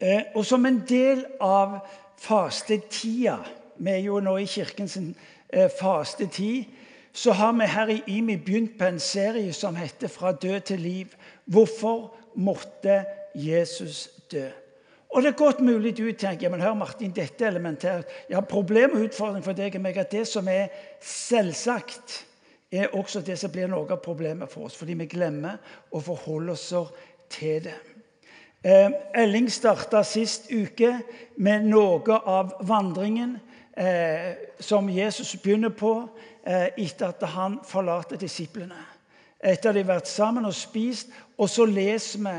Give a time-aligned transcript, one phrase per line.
[0.00, 1.80] Eh, og som en del av
[2.20, 3.38] fastetida
[3.80, 6.64] Vi er jo nå i kirkens eh, fastetid.
[7.12, 10.78] Så har vi her i IMI begynt på en serie som heter 'Fra død til
[10.78, 11.16] liv'.
[11.44, 14.48] Hvorfor måtte Jesus dø?
[15.10, 18.04] Og Det er godt mulig du tenker ja, men hør Martin, dette er elementært.
[18.30, 20.68] Ja, Problemet og utfordringen for deg og meg at det som er
[21.00, 22.26] selvsagt,
[22.72, 24.76] er også det som blir noe av problemet for oss.
[24.76, 25.58] Fordi vi glemmer
[25.90, 26.72] å forholde oss
[27.28, 27.74] til det.
[28.64, 30.92] Eh, Elling starta sist uke
[31.40, 33.38] med noe av vandringen
[33.72, 35.94] eh, som Jesus begynner på
[36.44, 38.82] eh, etter at han forlater disiplene.
[39.40, 41.08] Etter at de har vært sammen og spist.
[41.40, 42.34] Og så leser vi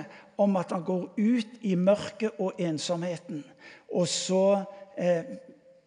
[0.45, 3.41] om at han går ut i mørket og ensomheten.
[3.89, 4.61] Og så
[5.01, 5.25] eh,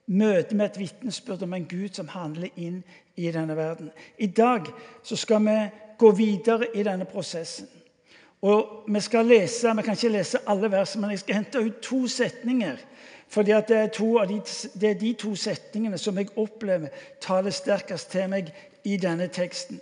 [0.06, 2.82] møter vi et vitnesbyrd om en Gud som handler inn
[3.14, 3.94] i denne verden.
[4.18, 4.66] I dag
[5.02, 5.58] så skal vi
[5.98, 7.70] gå videre i denne prosessen.
[8.42, 11.80] Og Vi skal lese, vi kan ikke lese alle versene, men jeg skal hente ut
[11.82, 12.76] to setninger.
[13.28, 14.40] fordi det er, de,
[14.80, 16.88] det er de to setningene som jeg opplever
[17.20, 18.52] taler sterkest til meg
[18.84, 19.80] i denne teksten.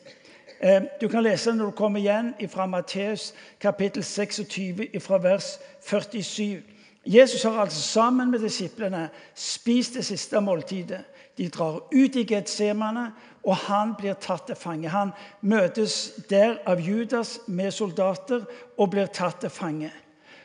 [0.62, 6.62] Eh, du kan lese når du kommer igjen fra Matteus kapittel 26, fra vers 47.
[7.06, 11.00] Jesus har altså sammen med disiplene spist det siste måltidet.
[11.38, 13.12] De drar ut i Getsemane,
[13.42, 14.88] og han blir tatt til fange.
[14.88, 18.44] Han møtes der av Judas med soldater
[18.78, 19.90] og blir tatt til fange.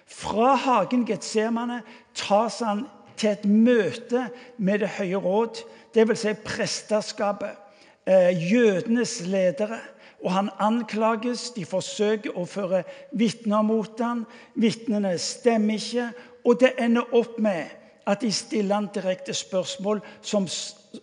[0.08, 1.82] Fra hagen Getsemane
[2.16, 2.86] tas han
[3.18, 5.62] til et møte med Det høye råd,
[5.94, 6.20] dvs.
[6.20, 7.58] Si presteskapet,
[8.06, 9.80] eh, jødenes ledere.
[10.24, 14.26] Og han anklages, de forsøker å føre vitner mot ham.
[14.56, 16.10] Vitnene stemmer ikke,
[16.46, 17.66] og det ender opp med
[18.08, 20.48] at de stiller han direkte spørsmål som,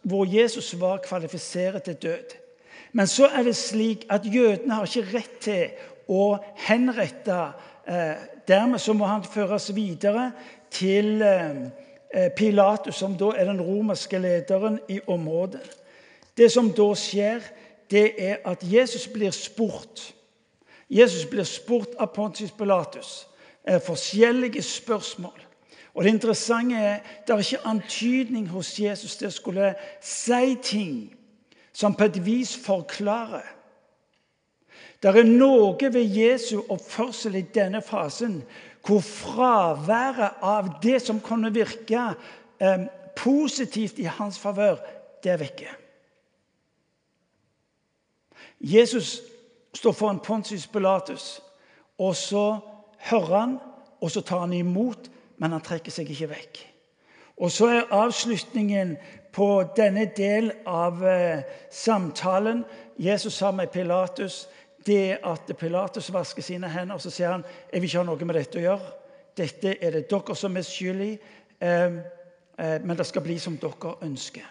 [0.02, 2.36] hvor Jesus var kvalifisert til død.
[2.92, 5.68] Men så er det slik at jødene har ikke rett til
[6.08, 7.41] å henrette
[7.88, 10.26] eh, Dermed så må han føres videre
[10.68, 15.62] til eh, Pilatus, som da er den romerske lederen i området.
[16.36, 17.41] Det som da skjer,
[17.91, 20.10] det er at Jesus blir spurt.
[20.91, 23.26] Jesus blir spurt av Pontius Pilatus.
[23.64, 25.44] Eh, forskjellige spørsmål.
[25.94, 30.97] Og Det interessante er det er ikke antydning hos Jesus til å skulle si ting
[31.72, 33.47] som på et vis forklarer.
[35.03, 38.43] Det er noe ved Jesu oppførsel i denne fasen
[38.84, 42.15] hvor fraværet av det som kunne virke
[42.60, 44.77] eh, positivt i hans favør,
[45.22, 45.71] det er vekke.
[48.60, 49.22] Jesus
[49.75, 51.41] står foran Pontius Pilatus,
[51.99, 52.59] og så
[53.10, 53.59] hører han,
[54.00, 56.62] og så tar han imot men han trekker seg ikke vekk.
[57.43, 58.95] Og så er avslutningen
[59.34, 61.43] på denne del av eh,
[61.75, 62.62] samtalen
[63.03, 64.45] Jesus sa med Pilatus,
[64.87, 68.28] det at Pilatus vasker sine hender og så sier han, jeg vil ikke ha noe
[68.28, 68.93] med dette å gjøre.
[69.34, 71.12] Dette er det dere som er skyld i,
[71.59, 71.97] eh,
[72.59, 74.47] eh, men det skal bli som dere ønsker.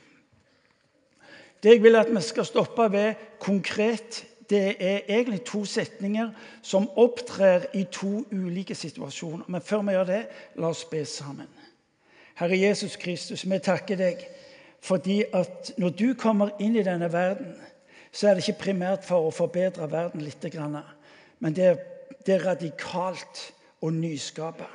[1.64, 6.30] Det jeg vil at vi skal stoppe ved konkret det er egentlig to setninger
[6.62, 9.46] som opptrer i to ulike situasjoner.
[9.48, 10.22] Men før vi gjør det,
[10.62, 11.50] la oss be sammen.
[12.38, 14.22] Herre Jesus Kristus, vi takker deg
[14.84, 17.54] fordi at når du kommer inn i denne verden,
[18.12, 20.44] så er det ikke primært for å forbedre verden litt,
[21.40, 21.78] men det er,
[22.26, 23.46] det er radikalt
[23.82, 24.68] å nyskape.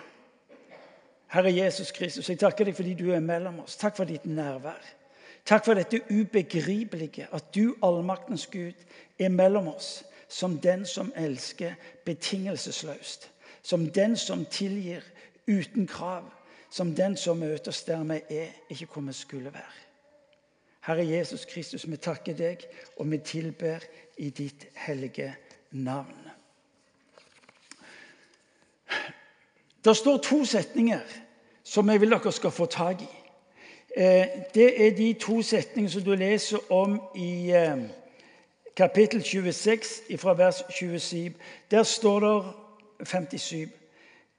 [1.29, 3.77] Herre Jesus Kristus, jeg takker deg fordi du er mellom oss.
[3.77, 4.81] Takk for ditt nærvær.
[5.49, 8.77] Takk for dette ubegripelige, at du, allmaktens Gud,
[9.19, 11.73] er mellom oss som den som elsker
[12.05, 13.31] betingelsesløst.
[13.63, 15.01] Som den som tilgir
[15.49, 16.27] uten krav.
[16.71, 19.79] Som den som møter oss der vi er, ikke hvor vi skulle være.
[20.85, 22.67] Herre Jesus Kristus, vi takker deg,
[22.97, 23.85] og vi tilber
[24.17, 25.35] i ditt hellige
[25.71, 26.29] navn.
[29.85, 31.01] Det står to setninger
[31.65, 33.09] som jeg vil dere skal få tak i.
[33.99, 37.79] Eh, det er de to setningene som du leser om i eh,
[38.77, 41.33] kapittel 26, fra vers 27.
[41.71, 43.69] Der står det 57.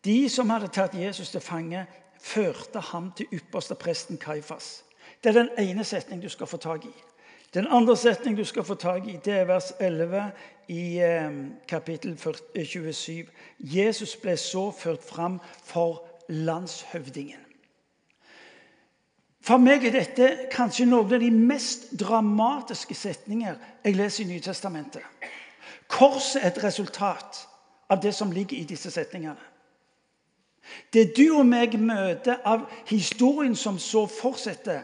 [0.06, 1.86] De som hadde tatt Jesus til fange,
[2.22, 4.86] førte ham til ypperste presten Kaifas.
[5.24, 6.96] Det er den ene setningen du skal få tak i.
[7.54, 10.24] Den andre setningen du skal få tak i, det er vers 11
[10.68, 11.32] i eh,
[11.68, 12.16] kapittel
[12.66, 13.28] 27.
[13.60, 17.49] Jesus ble så ført fram for landshøvdingen.
[19.50, 25.02] For meg er dette kanskje noen av de mest dramatiske setninger jeg leser i Nytestamentet.
[25.90, 27.40] Korset er et resultat
[27.90, 29.42] av det som ligger i disse setningene.
[30.94, 34.84] Det du og meg møter av historien som så fortsetter,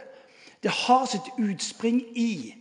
[0.66, 2.56] det har sitt utspring i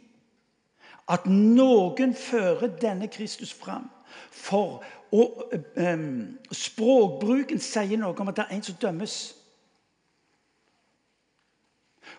[1.08, 3.88] at noen fører denne Kristus fram
[4.28, 4.84] for
[5.14, 9.14] Og um, språkbruken sier noe om at det er en som dømmes.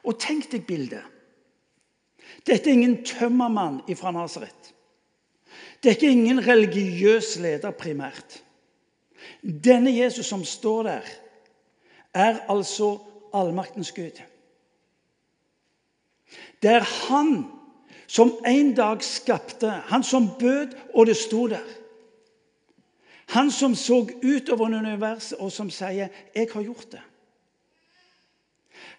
[0.05, 1.03] Og tenk deg bildet.
[2.45, 4.73] Dette er ingen tømmermann fra Nasaret.
[5.81, 8.41] Det er ikke ingen religiøs leder primært.
[9.41, 11.11] Denne Jesus som står der,
[12.13, 12.97] er altså
[13.33, 14.21] allmaktens Gud.
[16.61, 17.45] Det er han
[18.07, 21.65] som en dag skapte, han som bød, og det sto der.
[23.35, 27.14] Han som så utover universet, og som sier 'Jeg har gjort det'.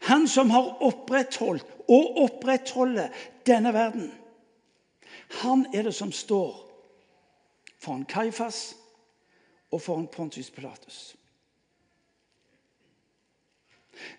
[0.08, 3.08] Han som har opprettholdt og opprettholder
[3.46, 4.10] denne verden.
[5.42, 6.62] Han er det som står
[7.78, 8.76] foran Kaifas
[9.70, 11.16] og foran Pontius Pilatus.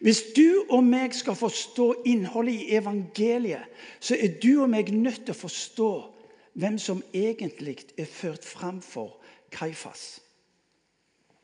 [0.01, 3.65] Hvis du og meg skal forstå innholdet i evangeliet,
[3.99, 5.91] så er du og meg nødt til å forstå
[6.57, 9.19] hvem som egentlig er ført fram for
[9.53, 10.17] Kaifas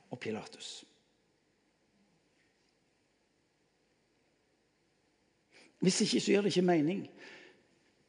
[0.10, 0.82] og Pilatus.
[5.80, 7.10] Hvis ikke så gir det ikke mening,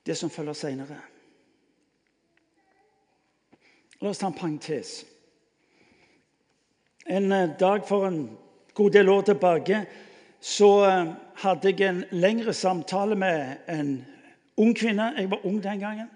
[0.07, 1.01] det som følger seinere.
[4.01, 5.05] La oss ta en parentes.
[7.07, 8.27] En eh, dag for en
[8.75, 9.85] god del år tilbake
[10.45, 13.95] så eh, hadde jeg en lengre samtale med en
[14.57, 15.15] ung kvinne.
[15.17, 16.11] Jeg var ung den gangen.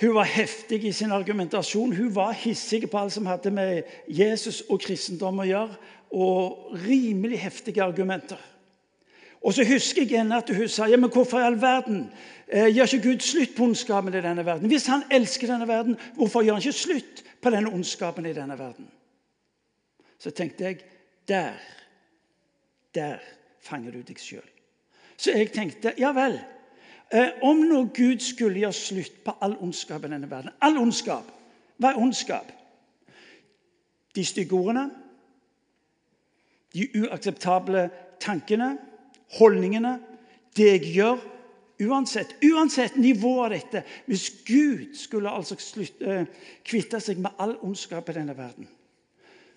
[0.00, 1.96] Hun var heftig i sin argumentasjon.
[1.96, 5.78] Hun var hissig på alt som hadde med Jesus og kristendom å gjøre,
[6.12, 8.40] og rimelig heftige argumenter.
[9.46, 12.08] Og så husker jeg henne at hun sa ja, men hvorfor i all verden
[12.48, 14.66] eh, gjør ikke Gud slutt på ondskapen i denne verden?
[14.66, 18.58] Hvis han elsker denne verden, hvorfor gjør han ikke slutt på denne ondskapen i denne
[18.58, 18.88] verden?
[20.18, 20.80] Så tenkte jeg
[21.28, 21.52] der,
[22.94, 23.22] der
[23.62, 24.42] fanger du deg sjøl.
[25.16, 26.40] Så jeg tenkte ja vel.
[27.14, 31.30] Eh, om nå Gud skulle gjøre slutt på all ondskap i denne verden All ondskap.
[31.78, 32.50] Hva er ondskap?
[34.16, 34.88] De stygge ordene,
[36.74, 37.86] de uakseptable
[38.20, 38.74] tankene
[39.38, 39.98] holdningene,
[40.56, 41.24] det jeg gjør.
[41.86, 43.82] Uansett, uansett nivået av dette.
[44.08, 46.26] Hvis Gud skulle altså slutte, eh,
[46.64, 48.68] kvitte seg med all ondskap i denne verden,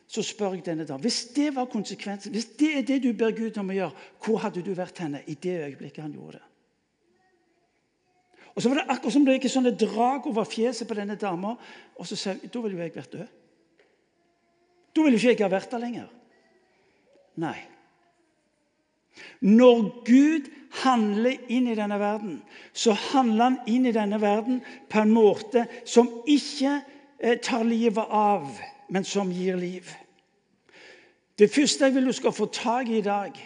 [0.09, 3.31] så spør jeg denne da, Hvis det var konsekvensen, hvis det er det du ber
[3.31, 3.95] Gud om å gjøre,
[4.25, 6.45] hvor hadde du vært henne i det øyeblikket han gjorde det?
[8.55, 11.53] Og så var det akkurat som det gikk sånne drag over fjeset på denne dama.
[11.95, 13.27] Og så sa jeg da ville jo jeg vært død.
[14.95, 16.09] Da ville ikke jeg ha vært der lenger.
[17.39, 17.55] Nei.
[19.41, 20.49] Når Gud
[20.83, 22.41] handler inn i denne verden,
[22.73, 26.79] så handler han inn i denne verden på en måte som ikke
[27.19, 28.49] eh, tar livet av,
[28.89, 29.89] men som gir liv.
[31.39, 33.37] Det første jeg vil du skal få tak i i dag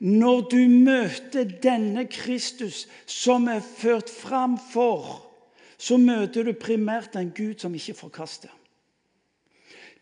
[0.00, 5.26] Når du møter denne Kristus som er ført fram for,
[5.76, 8.48] så møter du primært en Gud som ikke forkaster.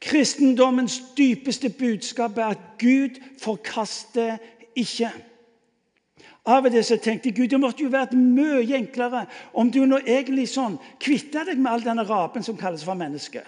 [0.00, 4.38] Kristendommens dypeste budskap er at Gud forkaster
[4.80, 5.10] ikke.
[6.48, 9.82] Av og til så tenkte jeg Gud, det måtte jo vært mye enklere om du
[9.84, 13.42] nå egentlig sånn kvitta deg med all denne rapen som kalles for menneske.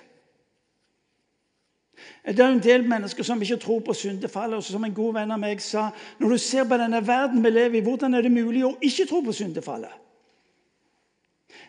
[2.25, 4.56] Det er en del mennesker som ikke tror på syndefallet.
[4.56, 7.50] og Som en god venn av meg sa når du ser på denne verden vi
[7.50, 9.93] lever i, hvordan er det mulig å ikke tro på syndefallet?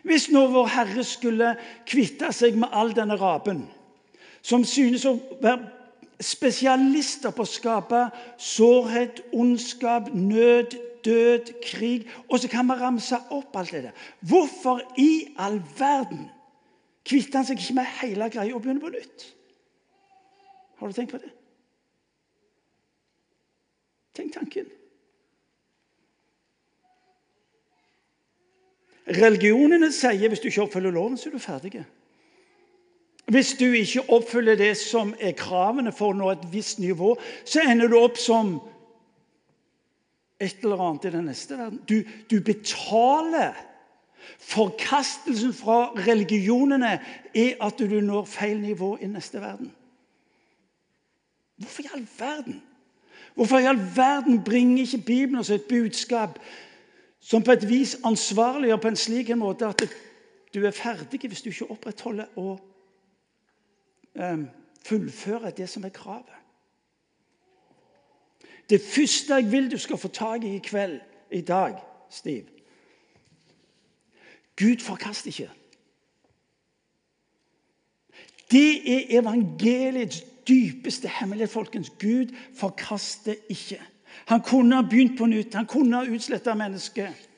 [0.02, 1.54] Hvis nå Vår Herre skulle
[1.86, 3.64] kvitte seg med all denne rapen,
[4.42, 5.81] som synes å være
[6.20, 8.02] spesialister på å skape
[8.40, 12.08] sårhet, ondskap, nød, død, krig.
[12.28, 14.04] Og så kan vi ramse opp alt det der.
[14.20, 16.28] Hvorfor i all verden
[17.06, 19.26] kvitter han seg ikke med hele greia og begynner på nytt?
[20.78, 21.32] Har du tenkt på det?
[24.12, 24.70] Tenk tanken.
[29.06, 31.82] Religionene sier hvis du ikke oppfølger loven, så er du ferdig.
[33.32, 37.14] Hvis du ikke oppfyller det som er kravene for å nå et visst nivå,
[37.48, 38.58] så ender du opp som
[40.42, 41.78] et eller annet i den neste verden.
[41.88, 43.54] Du, du betaler.
[44.42, 46.90] Forkastelsen fra religionene
[47.34, 49.70] er at du når feil nivå i neste verden.
[51.56, 52.58] Hvorfor i all verden?
[53.34, 56.36] Hvorfor i all verden bringer ikke Bibelen oss et budskap
[57.22, 59.86] som på et vis ansvarliggjør på en slik måte at
[60.54, 62.60] du er ferdig hvis du ikke opprettholder og
[64.86, 66.38] fullføre det som er kravet.
[68.70, 71.00] Det første jeg vil du skal få tak i i kveld,
[71.30, 71.76] i dag,
[72.10, 72.48] Stiv
[74.56, 75.50] Gud forkaster ikke.
[78.50, 81.90] Det er evangeliets dypeste hemmelighet, folkens.
[81.90, 83.80] Gud forkaster ikke.
[84.26, 87.28] Han kunne ha begynt på nytt, han kunne ha utsletta mennesket.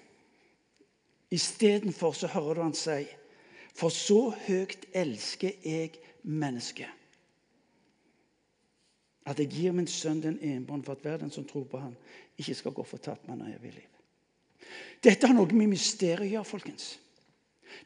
[1.31, 3.05] Istedenfor så hører du han si
[3.75, 5.91] For så høyt elsker jeg
[6.25, 6.89] menneske.
[9.25, 11.95] At jeg gir min sønn den enbånd for at hver den som tror på ham,
[12.39, 13.91] ikke skal gå fortapt, men ha evig liv.
[15.05, 16.91] Dette har noe med mysteriet å gjøre, folkens.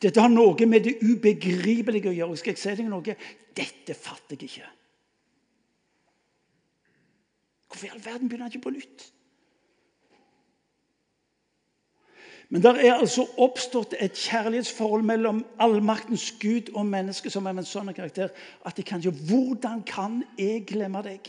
[0.02, 2.38] Dette har noe med det ubegripelige å gjøre.
[2.38, 3.16] Skal jeg si deg noe?
[3.56, 4.72] Dette fatter jeg ikke.
[7.68, 9.08] Hvorfor i all verden begynner han ikke på nytt?
[12.48, 17.60] Men det er altså oppstått et kjærlighetsforhold mellom allmaktens Gud og mennesket som er av
[17.60, 18.32] en sånn karakter
[18.64, 21.28] at jeg kan jo Hvordan kan jeg glemme deg?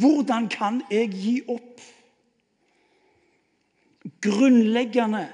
[0.00, 1.80] Hvordan kan jeg gi opp?
[4.20, 5.26] Grunnleggende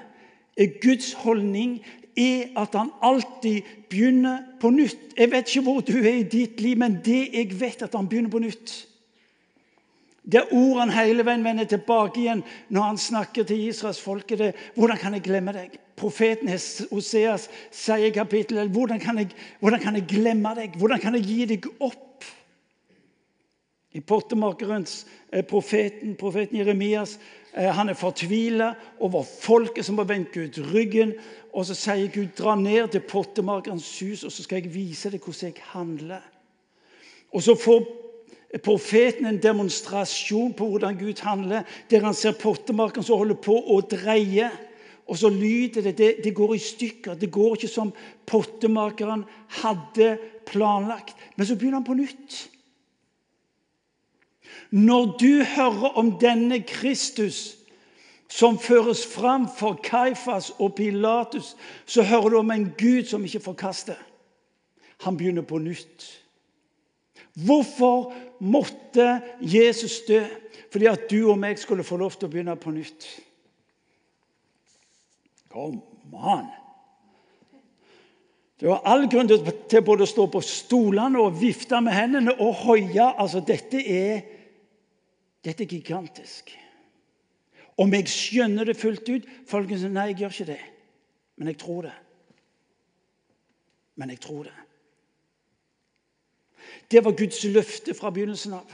[0.57, 1.81] er Guds holdning
[2.17, 5.13] er at han alltid begynner på nytt.
[5.17, 8.07] Jeg vet ikke hvor du er i ditt liv, men det jeg vet, at han
[8.09, 8.73] begynner på nytt.
[10.31, 14.29] Det ord han hele veien vender tilbake igjen når han snakker til Israels folk.
[14.29, 15.77] det, Hvordan kan jeg glemme deg?
[15.95, 16.51] Profeten
[16.91, 20.75] Oseas sier i kapittel 11 hvordan kan, jeg, hvordan kan jeg glemme deg?
[20.77, 22.25] Hvordan kan jeg gi deg opp?
[23.95, 27.15] I pottemakerens eh, profeten, profeten Jeremias
[27.53, 31.15] eh, han er fortvila over folket som har vendt Gud ryggen.
[31.55, 35.23] Og så sier Gud, 'Dra ned til pottemakerens hus, og så skal jeg vise deg
[35.23, 36.33] hvordan jeg handler.'
[37.31, 38.06] Og så får
[38.63, 43.81] profeten en demonstrasjon på hvordan Gud handler, der han ser pottemarken som holder på å
[43.83, 44.49] dreie.
[45.07, 47.15] Og så lyder det, det Det går i stykker.
[47.15, 47.93] Det går ikke som
[48.25, 49.25] pottemakeren
[49.61, 51.15] hadde planlagt.
[51.35, 52.49] Men så begynner han på nytt.
[54.71, 57.57] Når du hører om denne Kristus
[58.27, 63.39] som føres fram for Kaifas og Pilatus, så hører du om en Gud som ikke
[63.39, 63.95] forkaster.
[65.05, 66.23] Han begynner på nytt.
[67.45, 70.21] Hvorfor måtte Jesus dø?
[70.71, 73.07] Fordi at du og meg skulle få lov til å begynne på nytt.
[75.51, 75.79] Kom
[76.13, 76.49] an!
[78.57, 82.55] Det var all grunn til både å stå på stolene og vifte med hendene og
[82.63, 83.05] hoie.
[83.05, 84.23] Altså, dette er,
[85.45, 86.49] dette er gigantisk.
[87.77, 90.61] Om jeg skjønner det fullt ut Folkens, Nei, jeg gjør ikke det.
[91.37, 91.93] Men jeg tror det.
[94.01, 94.55] Men jeg tror det.
[96.91, 98.71] Det var Guds løfte fra begynnelsen av.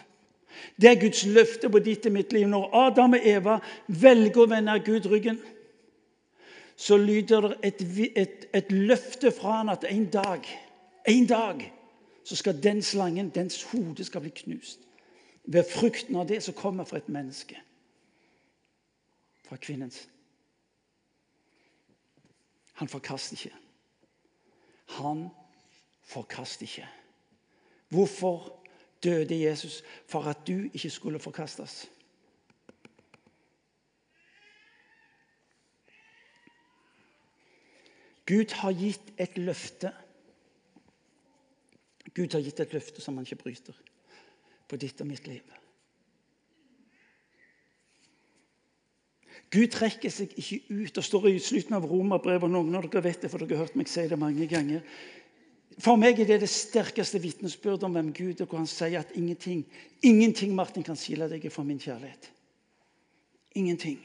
[0.82, 2.48] Det er Guds løfte på ditt og mitt liv.
[2.48, 3.58] Når Adam og Eva
[3.88, 5.40] velger å vende Gud ryggen,
[6.76, 7.82] så lyder det et,
[8.18, 10.48] et, et løfte fra han at en dag,
[11.08, 11.62] en dag
[12.24, 14.80] så skal den slangen, dens hode, skal bli knust.
[15.44, 17.60] Ved frukten av det som kommer fra et menneske.
[19.44, 20.08] Fra kvinnens.
[22.80, 23.56] Han forkaster ikke.
[24.98, 25.28] Han
[26.04, 26.88] forkaster ikke.
[27.94, 28.66] Hvorfor
[29.04, 29.84] døde Jesus?
[30.08, 31.84] For at du ikke skulle forkastes.
[38.26, 39.92] Gud har gitt et løfte.
[42.14, 43.78] Gud har gitt et løfte som han ikke bryter
[44.70, 45.44] på ditt og mitt liv.
[49.54, 50.94] Gud trekker seg ikke ut.
[50.96, 53.78] Det står i slutten av romerbrevet, noen av dere vet det, for dere har hørt
[53.78, 54.82] meg si det mange ganger.
[55.80, 59.16] For meg er det det sterkeste vitnesbyrdet om hvem Gud er, hvor han sier at
[59.16, 59.66] ingenting
[60.04, 62.32] ingenting Martin, kan skille deg fra min kjærlighet.
[63.56, 64.00] Ingenting.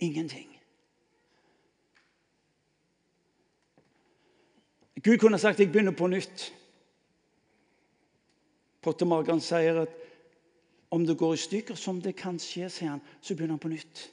[0.00, 0.48] Ingenting.
[5.02, 6.52] Gud kunne sagt 'jeg begynner på nytt'.
[8.82, 9.88] Pottemakeren sier at
[10.90, 13.68] om det går i stykker, som det kan skje, sier han, så begynner han på
[13.68, 14.12] nytt.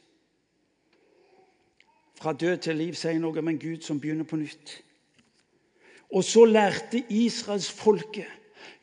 [2.16, 4.84] Fra død til liv sier noe om en Gud som begynner på nytt.
[6.14, 8.30] Og så lærte israelsfolket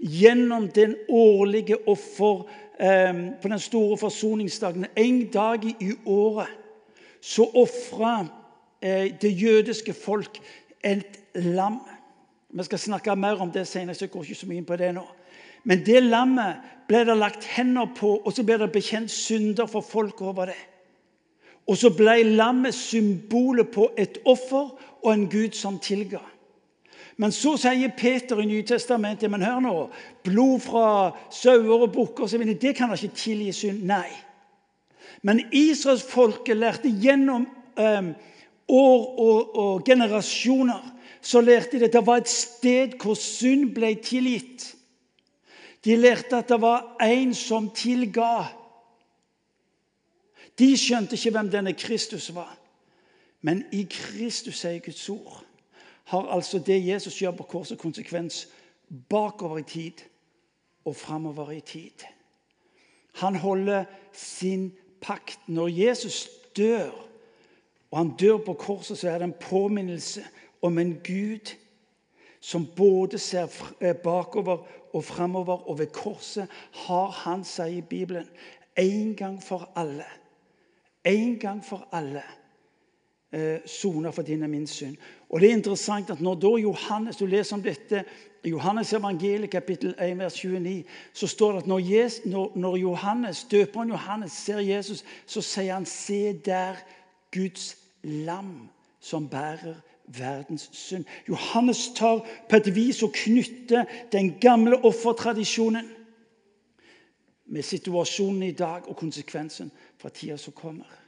[0.01, 2.47] gjennom den årlige offer
[2.81, 6.49] eh, på den store forsoningsdagen En dag i året
[7.21, 8.27] så ofra
[8.83, 10.41] eh, det jødiske folk
[10.85, 11.81] et lam.
[12.51, 14.77] Vi skal snakke mer om det senere, så jeg går ikke så mye inn på
[14.81, 15.05] det nå.
[15.65, 19.85] Men det lammet ble det lagt hender på, og så ble det bekjent synder for
[19.85, 20.59] folk over det.
[21.69, 24.73] Og så ble lammet symbolet på et offer
[25.03, 26.23] og en Gud som tilga.
[27.21, 29.75] Men så sier Peter i Nytestamentet men hør nå,
[30.25, 30.85] blod fra
[31.29, 33.83] sauer og bukker det kan da ikke tilgi synd.
[33.85, 34.09] Nei.
[35.23, 37.45] Men israelsfolket lærte gjennom
[37.77, 38.15] um,
[38.69, 43.95] år og, og, generasjoner så lærte de at det var et sted hvor synd ble
[44.01, 44.71] tilgitt.
[45.85, 48.47] De lærte at det var en som tilga.
[50.57, 52.57] De skjønte ikke hvem denne Kristus var.
[53.45, 55.45] Men i Kristus sier Guds ord
[56.11, 58.49] har altså det Jesus gjør på korset, konsekvens
[59.09, 60.03] bakover i tid
[60.85, 62.07] og framover i tid.
[63.15, 65.39] Han holder sin pakt.
[65.47, 66.91] Når Jesus dør,
[67.91, 70.25] og han dør på korset, så er det en påminnelse
[70.63, 71.55] om en Gud
[72.41, 73.47] som både ser
[73.81, 78.27] eh, bakover og framover, og ved korset har han, sier Bibelen,
[78.79, 80.05] en gang for alle
[81.05, 82.23] En gang for alle
[83.33, 84.97] eh, sona for din og min synd.
[85.29, 88.05] Og det er interessant at når da Johannes, Du leser om dette
[88.45, 92.77] i Johannes evangeliet kapittel 1, vers 29, så står det at når, Jesus, når, når
[92.77, 96.75] Johannes, døperen Johannes ser Jesus, så sier han Se der
[97.33, 98.69] Guds lam
[99.01, 99.75] som bærer
[100.07, 101.05] verdens synd.
[101.29, 105.91] Johannes tar på et vis og knytter den gamle offertradisjonen
[107.51, 111.00] med situasjonen i dag og konsekvensen fra tida som kommer.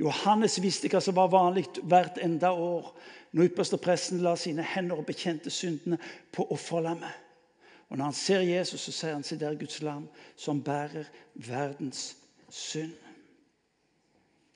[0.00, 2.88] Johannes visste hva som var vanlig hvert enda år
[3.36, 5.98] når ypperstepresten la sine hender og bekjente syndene
[6.32, 7.12] på offerlammet.
[7.90, 10.06] Og Når han ser Jesus, så sier han seg der Guds lam
[10.38, 12.14] som bærer verdens
[12.48, 12.94] synd.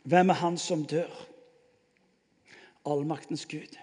[0.05, 1.11] Hvem er han som dør?
[2.87, 3.75] Allmaktens Gud.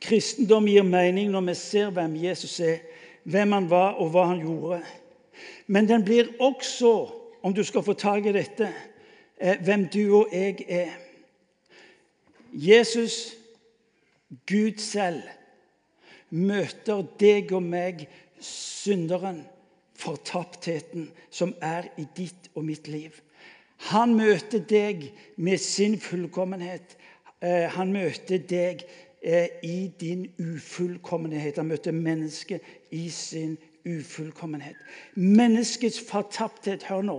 [0.00, 2.80] Kristendom gir mening når vi ser hvem Jesus er,
[3.24, 4.80] hvem han var, og hva han gjorde.
[5.66, 7.10] Men den blir også,
[7.42, 8.70] om du skal få tak i dette,
[9.42, 10.92] hvem du og jeg er.
[12.52, 13.34] Jesus,
[14.46, 15.22] Gud selv,
[16.30, 18.06] møter deg og meg,
[18.42, 19.42] synderen,
[20.02, 23.14] fortaptheten som er i ditt og mitt liv.
[23.90, 26.96] Han møter deg med sin fullkommenhet.
[27.42, 28.84] Eh, han møter deg
[29.22, 31.58] eh, i din ufullkommenhet.
[31.58, 32.62] Han møter mennesket
[32.94, 33.56] i sin
[33.86, 34.78] ufullkommenhet.
[35.14, 37.18] Menneskets fortapthet, hør nå,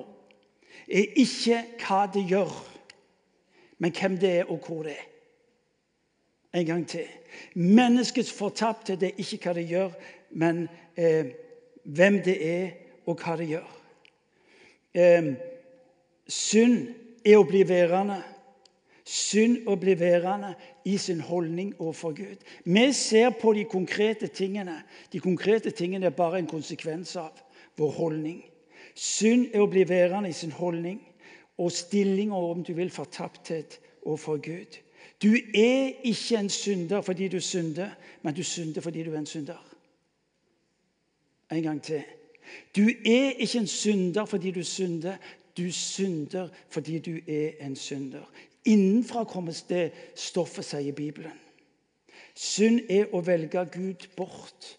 [0.88, 2.54] er ikke hva det gjør,
[3.78, 5.10] men hvem det er, og hvor det er.
[6.54, 7.08] En gang til.
[7.56, 9.96] Menneskets fortapthet er ikke hva det gjør,
[10.32, 11.32] men eh,
[11.84, 12.68] hvem det er,
[13.06, 13.72] og hva det gjør.
[14.94, 15.32] Eh,
[16.30, 16.78] synd
[17.26, 18.22] er å bli værende
[19.04, 20.54] synd å bli værende
[20.88, 22.44] i sin holdning overfor Gud.
[22.64, 24.80] Vi ser på de konkrete tingene.
[25.12, 27.44] De konkrete tingene er bare en konsekvens av
[27.80, 28.42] vår holdning.
[28.96, 31.02] Synd er å bli værende i sin holdning
[31.58, 34.80] og stilling og om du vil fortapthet overfor Gud.
[35.24, 37.90] Du er ikke en synder fordi du synder,
[38.22, 39.76] men du synder fordi du er en synder.
[41.52, 42.04] En gang til.
[42.76, 45.18] Du er ikke en synder fordi du synder.
[45.58, 48.32] Du synder fordi du er en synder.
[48.66, 51.40] Innenfra kommer det stoffet, sier Bibelen.
[52.36, 54.78] Synd er å velge Gud bort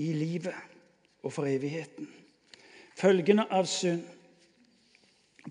[0.00, 0.56] i livet
[1.22, 2.08] og for evigheten.
[3.00, 4.02] Følgende av synd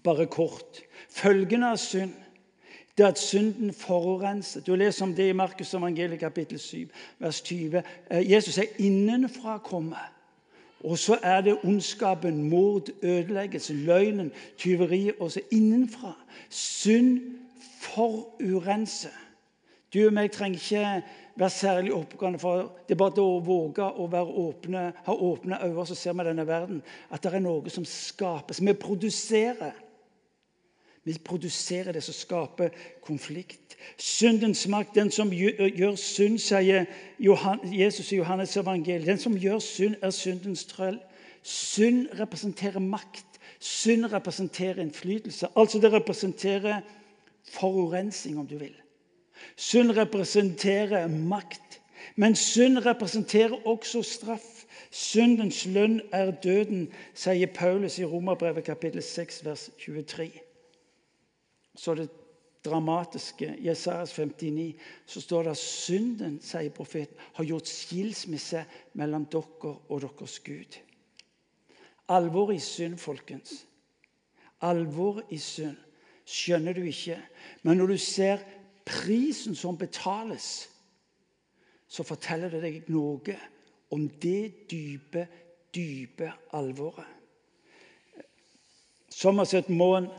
[0.03, 0.83] Bare kort.
[1.09, 2.13] Følgene av synd
[2.99, 4.61] det er at synden forurenser.
[4.61, 7.83] Du leser om det i Markus evangeliet kapittel 7, vers 20.
[8.11, 10.11] Eh, Jesus er innenfra kommet.
[10.83, 16.11] Og så er det ondskapen, mord, ødeleggelse, løgnen, tyveriet også innenfra.
[16.49, 17.21] Synd
[17.79, 19.15] forurenser.
[19.93, 21.03] Du og meg trenger ikke
[21.35, 22.39] være særlig oppegående.
[22.87, 24.07] Det er bare å våge å
[24.47, 26.81] åpne, ha åpne øyne, så ser vi denne verden.
[27.11, 28.61] At det er noe som skapes.
[28.61, 29.77] Vi produserer.
[31.03, 32.69] Vi produserer det som skaper
[33.01, 33.77] konflikt.
[33.97, 36.85] Syndens makt, den som gjør synd, sier
[37.19, 39.07] Jesus i Johannes evangeliet.
[39.07, 40.99] Den som gjør synd, er syndens trøll.
[41.43, 43.39] Synd representerer makt.
[43.59, 45.47] Synd representerer innflytelse.
[45.55, 46.81] Altså det representerer
[47.49, 48.75] forurensning, om du vil.
[49.55, 51.81] Synd representerer makt,
[52.15, 54.65] men synd representerer også straff.
[54.91, 60.31] Syndens lønn er døden, sier Paulus i Romerbrevet kapittel 6, vers 23.
[61.75, 62.09] Så det
[62.65, 64.75] dramatiske i Jesajas 59
[65.05, 68.65] så står det at synden, sier profeten, har gjort skilsmisse
[68.99, 70.79] mellom dere og deres Gud.
[72.09, 73.65] Alvoret i synd, folkens.
[74.61, 75.77] Alvoret i synd
[76.25, 77.17] skjønner du ikke.
[77.63, 78.41] Men når du ser
[78.89, 80.69] prisen som betales,
[81.89, 83.37] så forteller det deg noe
[83.93, 85.25] om det dype,
[85.73, 87.07] dype alvoret.
[89.09, 90.09] Somerset Maugham,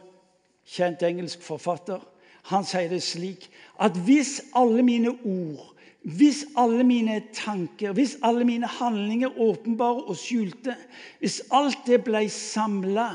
[0.66, 2.02] kjent engelsk forfatter,
[2.50, 3.46] han sier det slik
[3.82, 5.70] at hvis alle mine ord,
[6.02, 10.74] hvis alle mine tanker, hvis alle mine handlinger åpenbare og skjulte,
[11.20, 13.10] hvis alt det ble samla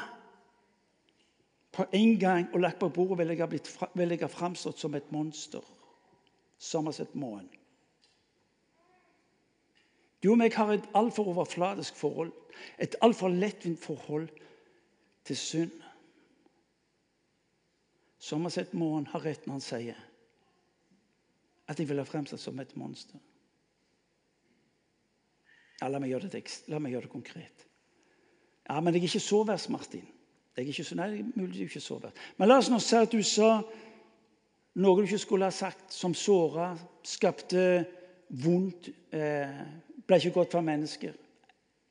[1.75, 4.95] på en gang og lagt på bordet, ville jeg, blitt, ville jeg ha framstått som
[4.95, 5.63] et monster.
[6.57, 7.49] Somerset månen.
[10.23, 12.31] Du og jeg har et altfor overfladisk forhold,
[12.79, 14.29] et altfor lettvint forhold
[15.25, 15.75] til synd.
[18.17, 20.01] Somersett månen har rett når han sier
[21.69, 23.19] at jeg ville ha fremstått som et monster.
[25.81, 27.65] Ja, la, meg gjøre det, la meg gjøre det konkret.
[28.69, 30.07] Ja, Men jeg er ikke så verst, Martin.
[30.55, 32.13] Jeg er ikke så, nei, mulig du ikke så det.
[32.39, 33.49] Men la oss nå si at du sa
[34.79, 36.69] noe du ikke skulle ha sagt, som såra,
[37.03, 37.65] skapte
[38.43, 39.59] vondt eh,
[40.07, 41.13] ble ikke godt for mennesker.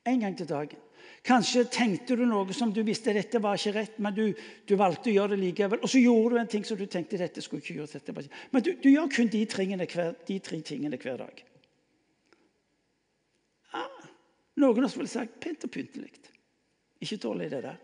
[0.08, 0.80] En gang til dagen.
[1.24, 4.26] Kanskje tenkte du noe som du visste dette var ikke rett, men du,
[4.68, 5.80] du valgte å gjøre det likevel.
[5.80, 7.96] Og så gjorde du en ting som du tenkte dette skulle ikke gjøres.
[7.96, 8.28] Dette.
[8.52, 11.40] Men du, du gjør kun de, hver, de, tre tingene hver dag.
[13.72, 13.88] Ja,
[14.60, 16.12] noen av oss ville sagt pent og pyntelig.
[17.04, 17.80] Ikke dårlig, det der.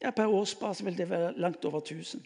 [0.00, 2.22] Ja, Per årsbasis vil det være langt over 1000.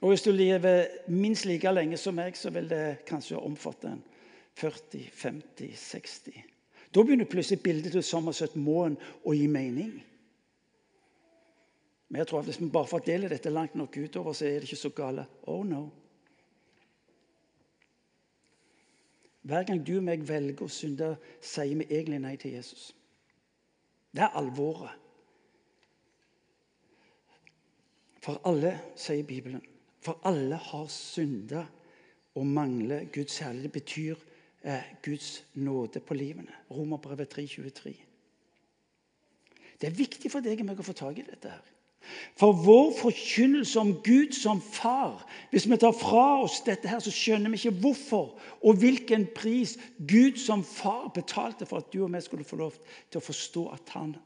[0.00, 4.02] Og hvis du lever minst like lenge som meg, så vil det kanskje omfatte en
[4.54, 6.42] 40, 50, 60
[6.94, 9.92] da begynner plutselig bildet til Sommersøt Moen å gi mening.
[12.08, 14.68] Men jeg tror at hvis vi bare fordeler dette langt nok utover, så er det
[14.68, 15.24] ikke så gale.
[15.48, 15.86] Oh no.
[19.42, 22.90] Hver gang du og meg velger å synde, sier vi egentlig nei til Jesus.
[24.12, 25.01] Det er alvoret.
[28.22, 29.62] For alle, sier Bibelen,
[30.02, 31.64] for alle har synda
[32.38, 33.62] og mangler Guds kjærlighet.
[33.62, 34.16] Det betyr
[34.62, 36.54] eh, Guds nåde på livene.
[36.70, 37.92] Romerbrevet 3,23.
[39.80, 41.50] Det er viktig for deg og meg å få tak i dette.
[41.50, 41.72] her.
[42.38, 47.10] For vår forkynnelse om Gud som far Hvis vi tar fra oss dette, her, så
[47.14, 52.10] skjønner vi ikke hvorfor og hvilken pris Gud som far betalte for at du og
[52.10, 52.78] meg skulle få lov
[53.10, 54.16] til å forstå at, han,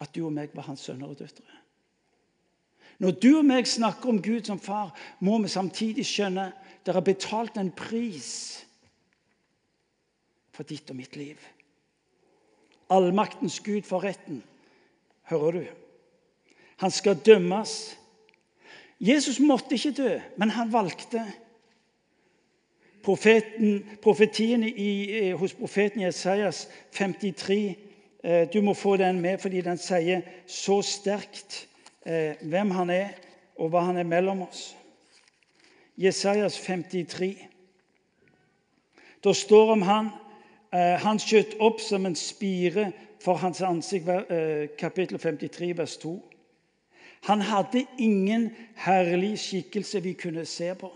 [0.00, 1.61] at du og meg var hans sønner og døtre.
[3.02, 6.52] Når du og meg snakker om Gud som far, må vi samtidig skjønne
[6.86, 8.30] det er betalt en pris
[10.54, 11.38] for ditt og mitt liv.
[12.90, 14.42] Allmaktens Gud for retten.
[15.30, 15.64] Hører du?
[16.82, 17.96] Han skal dømmes.
[19.00, 21.24] Jesus måtte ikke dø, men han valgte.
[23.02, 27.76] Profeten, profetien i, hos profeten Jesajas 53
[28.22, 31.64] eh, Du må få den med, fordi den sier så sterkt
[32.06, 33.14] eh, hvem han er,
[33.56, 34.72] og hva han er mellom oss.
[35.96, 37.34] Jesajas 53.
[39.22, 40.10] Da står om han
[40.72, 46.14] Eh, han skjøt opp som en spire for hans ansikt, eh, kapittel 53, vers 2.
[47.28, 50.90] Han hadde ingen herlig skikkelse vi kunne se på.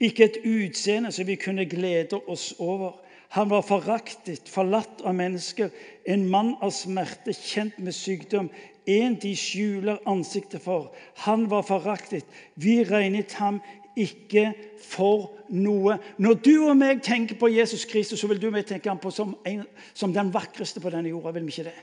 [0.00, 3.00] Ikke et utseende som vi kunne glede oss over.
[3.28, 5.70] Han var foraktet, forlatt av mennesker,
[6.06, 8.50] en mann av smerte, kjent med sykdom,
[8.88, 10.94] en de skjuler ansiktet for.
[11.26, 12.24] Han var foraktet.
[12.56, 13.60] Vi regnet ham
[13.98, 15.98] ikke for noe.
[16.18, 19.00] Når du og meg tenker på Jesus Kristus, så vil du og meg tenke ham
[19.02, 21.34] på som, en, som den vakreste på denne jorda.
[21.36, 21.78] vil vi ikke det?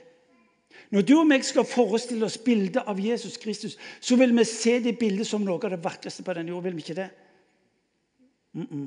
[0.90, 4.78] Når du og meg skal forestille oss bildet av Jesus Kristus, så vil vi se
[4.80, 6.68] det bildet som noe av det vakreste på denne jorda.
[6.68, 7.10] Vil vi ikke det?
[8.52, 8.86] Mm -mm.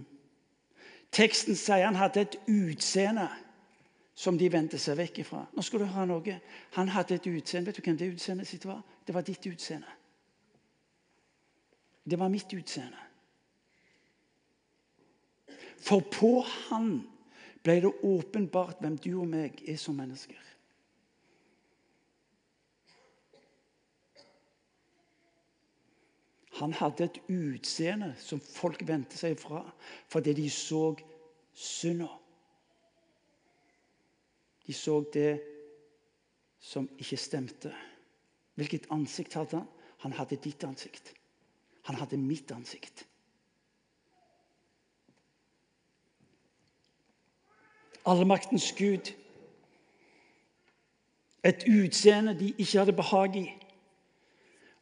[1.11, 3.27] Teksten sier han hadde et utseende
[4.19, 5.45] som de vendte seg vekk ifra.
[5.55, 6.33] Nå skal du ha noe.
[6.75, 7.69] Han hadde et utseende.
[7.69, 8.81] Vet du hvem det utseendet sitt var?
[9.07, 9.93] Det var ditt utseende.
[12.03, 12.99] Det var mitt utseende.
[15.79, 16.33] For på
[16.67, 16.91] han
[17.63, 20.43] ble det åpenbart hvem du og meg er som mennesker.
[26.59, 29.63] Han hadde et utseende som folk vendte seg fra
[30.11, 30.89] fordi de så
[31.55, 32.11] synda.
[34.69, 35.39] De så det
[36.61, 37.73] som ikke stemte.
[38.59, 39.69] Hvilket ansikt hadde han?
[40.05, 41.13] Han hadde ditt ansikt.
[41.89, 43.09] Han hadde mitt ansikt.
[48.09, 49.13] allmaktens Gud.
[51.43, 53.49] Et utseende de ikke hadde behag i.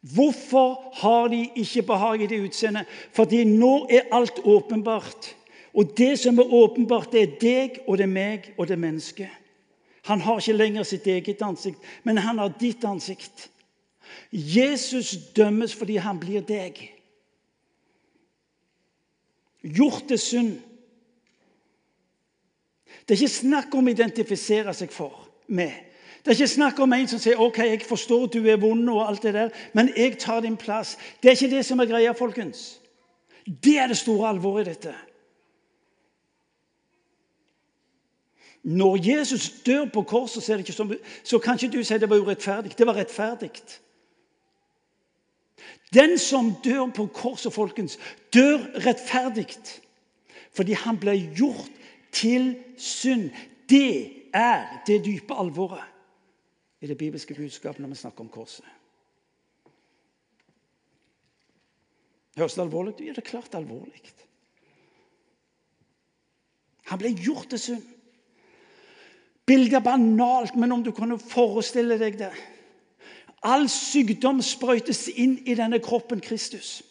[0.01, 2.85] Hvorfor har de ikke behag i det utseendet?
[3.13, 5.35] Fordi nå er alt åpenbart.
[5.73, 8.81] Og det som er åpenbart, det er deg, og det er meg, og det er
[8.81, 9.29] mennesket.
[10.07, 13.49] Han har ikke lenger sitt eget ansikt, men han har ditt ansikt.
[14.31, 16.79] Jesus dømmes fordi han blir deg.
[19.67, 20.55] Gjort til synd
[23.07, 25.13] det er ikke snakk om å identifisere seg for
[25.47, 25.71] med.
[26.19, 29.05] Det er ikke snakk om en som sier ok, jeg forstår du er vond, og
[29.05, 30.97] alt det der, men jeg tar din plass.
[31.23, 32.81] Det er ikke det som er greia, folkens.
[33.47, 34.91] Det er det store alvoret i dette.
[38.67, 40.91] Når Jesus dør på korset, så, ikke som,
[41.23, 42.73] så kan ikke du si det var urettferdig.
[42.77, 43.51] Det var rettferdig.
[45.93, 47.99] Den som dør på korset, folkens,
[48.33, 49.47] dør rettferdig
[50.57, 51.71] fordi han ble gjort
[52.11, 53.29] til synd.
[53.69, 55.85] Det er det dype alvoret
[56.81, 58.65] i det bibelske budskapet når vi snakker om korset.
[62.37, 63.05] Høres det alvorlig ut?
[63.05, 64.01] Ja, det er klart alvorlig.
[66.91, 67.93] Han ble gjort til synd.
[69.47, 72.33] Bildet er banalt, men om du kunne forestille deg det
[73.47, 76.81] All sykdom sprøytes inn i denne kroppen Kristus.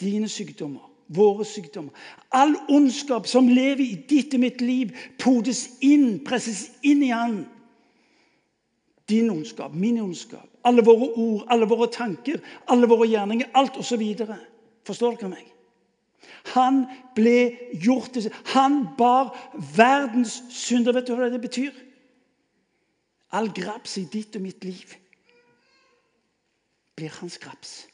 [0.00, 1.92] dine sykdommer, våre sykdommer.
[2.32, 7.42] All ondskap som lever i ditt og mitt liv, podes inn, presses inn i Han.
[9.10, 12.38] Din ondskap, min ondskap, alle våre ord, alle våre tanker,
[12.70, 14.04] alle våre gjerninger, alt osv.
[14.86, 15.49] Forstår dere meg?
[16.54, 19.32] Han ble gjort til Han bar
[19.76, 20.94] verdens synder.
[20.96, 21.74] Vet du hva det betyr?
[23.30, 24.96] All graps i ditt og mitt liv
[26.98, 27.86] blir hans graps.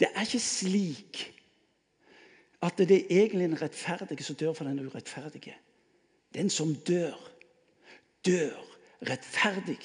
[0.00, 1.24] Det er ikke slik
[2.64, 5.56] at det er egentlig en rettferdige som dør for den urettferdige.
[6.34, 7.16] Den som dør,
[8.24, 8.56] dør
[9.08, 9.80] rettferdig,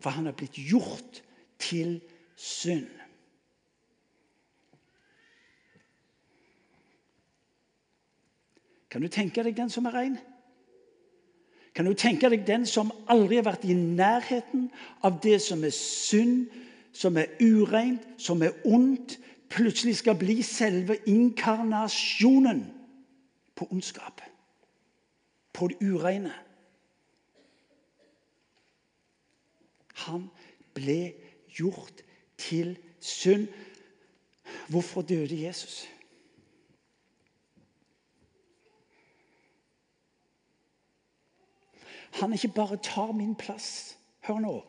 [0.00, 1.22] for han er blitt gjort
[1.58, 1.98] til
[2.38, 2.86] synd.
[8.88, 10.16] Kan du tenke deg den som er rein?
[11.76, 14.68] Kan du tenke deg den som aldri har vært i nærheten
[15.04, 16.48] av det som er synd,
[16.96, 19.18] som er ureint, som er ondt,
[19.52, 22.64] plutselig skal bli selve inkarnasjonen
[23.54, 24.22] på ondskap?
[25.52, 26.32] På det ureine.
[30.06, 30.28] Han
[30.74, 31.00] ble
[31.58, 32.04] gjort
[32.38, 33.48] til synd.
[34.68, 35.88] Hvorfor døde Jesus?
[42.20, 43.98] Han ikke bare tar min plass.
[44.20, 44.64] Hør nå.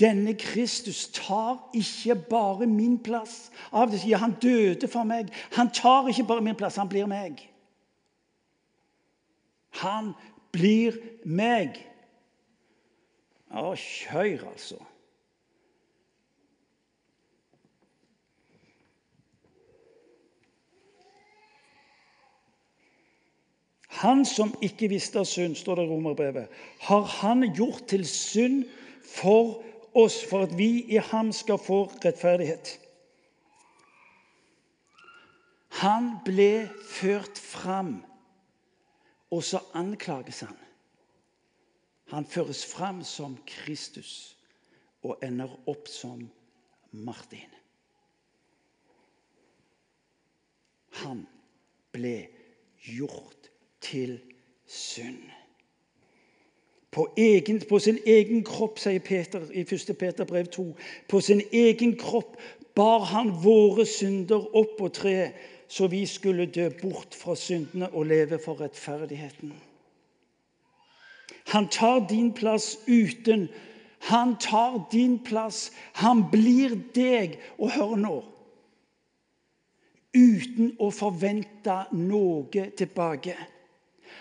[0.00, 3.50] Denne Kristus tar ikke bare min plass.
[3.72, 5.32] Av det sier han døde for meg.
[5.56, 7.40] Han tar ikke bare min plass, han blir meg.
[9.80, 10.12] Han
[10.52, 11.80] blir meg.
[13.56, 14.82] Å, kjør, altså.
[24.06, 28.60] Han som ikke visste av synd, står det i Romerbrevet, har han gjort til synd
[29.02, 29.64] for
[29.98, 32.76] oss, for at vi i ham skal få rettferdighet.
[35.82, 37.98] Han ble ført fram,
[39.34, 40.56] og så anklages han.
[42.14, 44.36] Han føres fram som Kristus
[45.02, 46.22] og ender opp som
[46.94, 47.50] Martin.
[51.02, 51.26] Han
[51.92, 52.14] ble
[52.86, 53.45] gjort
[53.80, 54.18] til
[54.66, 55.22] synd.
[56.90, 59.96] På, egen, på sin egen kropp, sier Peter i 1.
[59.98, 60.64] Peter brev 2,
[61.08, 62.38] på sin egen kropp
[62.76, 65.36] bar han våre synder opp på treet,
[65.68, 69.52] så vi skulle dø bort fra syndene og leve for rettferdigheten.
[71.46, 73.48] Han tar din plass uten.
[73.98, 75.72] Han tar din plass.
[75.92, 77.38] Han blir deg.
[77.58, 78.16] Og hør nå
[80.16, 83.34] Uten å forvente noe tilbake.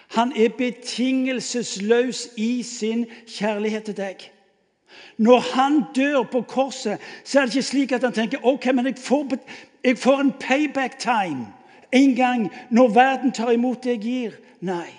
[0.08, 4.32] Han er betingelsesløs i sin kjærlighet til deg.
[5.17, 8.86] Når han dør på korset, så er det ikke slik at han tenker ok, men
[8.86, 9.38] jeg får,
[9.84, 11.48] jeg får en payback time
[11.91, 14.38] en gang når verden tar imot det jeg gir.
[14.60, 14.89] Nei.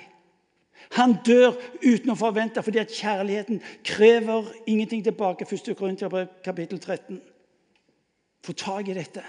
[0.97, 5.45] Han dør uten å forvente, fordi at kjærligheten krever ingenting tilbake.
[5.45, 5.75] 1.
[5.77, 7.21] Korinterbrev kapittel 13.
[8.45, 9.25] Få tak i dette.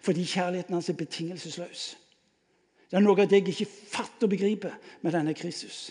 [0.00, 1.96] Fordi kjærligheten hans er betingelsesløs.
[2.86, 5.88] Det er noe av det jeg ikke fatter og begriper med denne Kristus.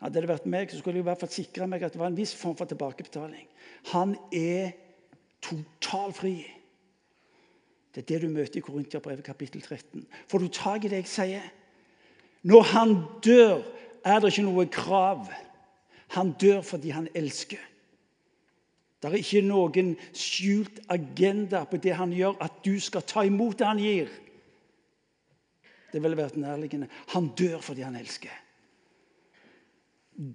[0.00, 2.08] Hadde det vært meg, så skulle jeg i hvert fall sikre meg at det var
[2.08, 3.44] en viss form for tilbakebetaling.
[3.92, 4.72] Han er
[5.44, 6.38] totalfri.
[7.92, 10.06] Det er det du møter i Korintiabrevet kapittel 13.
[10.30, 11.50] Får du tak i det jeg sier?
[12.48, 12.94] Når han
[13.24, 13.60] dør,
[14.04, 15.26] er det ikke noe krav.
[16.16, 17.60] Han dør fordi han elsker.
[19.00, 23.58] Det er ikke noen skjult agenda på det han gjør, at du skal ta imot
[23.60, 24.08] det han gir.
[25.92, 26.88] Det ville vært nærliggende.
[27.14, 28.34] Han dør fordi han elsker.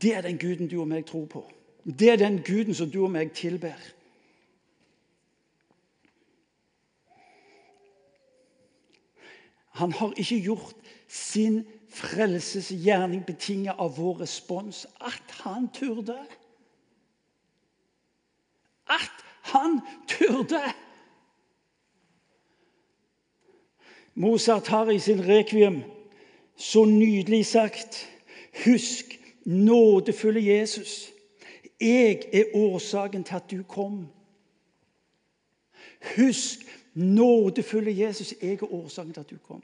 [0.02, 1.44] Det er den guden du og meg tror på.
[1.86, 3.78] Det er den guden som du og meg tilber.
[9.76, 10.76] Han har ikke gjort
[11.08, 14.86] sin frelsesgjerning betinget av vår respons.
[15.00, 16.18] At han turde.
[18.88, 20.63] At han turde!
[24.15, 25.84] Mozart har i sin rekviem
[26.56, 28.12] så nydelig sagt
[28.65, 31.12] Husk, nådefulle Jesus,
[31.82, 34.08] jeg er årsaken til at du kom.
[36.15, 36.60] Husk,
[36.93, 39.63] nådefulle Jesus, jeg er årsaken til at du kom.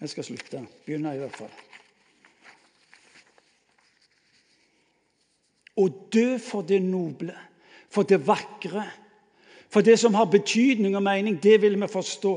[0.00, 0.66] Jeg skal slutte.
[0.86, 1.50] Begynne, i hvert fall.
[5.82, 7.34] Å dø for det noble,
[7.90, 8.84] for det vakre,
[9.72, 12.36] for det som har betydning og mening, det vil vi forstå.